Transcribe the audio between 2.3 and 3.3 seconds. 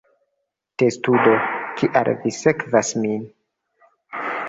sekvas min?"